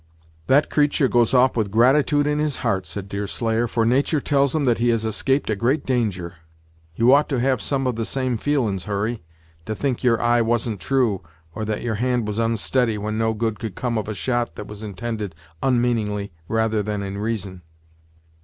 "That 0.47 0.71
creatur' 0.71 1.07
goes 1.07 1.31
off 1.31 1.55
with 1.55 1.69
gratitude 1.69 2.25
in 2.25 2.39
his 2.39 2.55
heart," 2.65 2.87
said 2.87 3.07
Deerslayer, 3.07 3.67
"for 3.67 3.85
natur' 3.85 4.19
tells 4.19 4.55
him 4.55 4.65
he 4.77 4.89
has 4.89 5.05
escaped 5.05 5.47
a 5.51 5.55
great 5.55 5.85
danger. 5.85 6.37
You 6.95 7.13
ought 7.13 7.29
to 7.29 7.39
have 7.39 7.61
some 7.61 7.85
of 7.85 7.95
the 7.97 8.03
same 8.03 8.37
feelin's, 8.39 8.85
Hurry, 8.85 9.21
to 9.67 9.75
think 9.75 10.03
your 10.03 10.19
eye 10.19 10.41
wasn't 10.41 10.79
true, 10.79 11.21
or 11.53 11.65
that 11.65 11.83
your 11.83 12.01
hand 12.01 12.25
was 12.27 12.39
onsteady, 12.39 12.97
when 12.97 13.19
no 13.19 13.33
good 13.35 13.59
could 13.59 13.75
come 13.75 13.95
of 13.95 14.07
a 14.07 14.15
shot 14.15 14.55
that 14.55 14.65
was 14.65 14.81
intended 14.81 15.35
onmeaningly 15.61 16.31
rather 16.47 16.81
than 16.81 17.03
in 17.03 17.19
reason." 17.19 17.61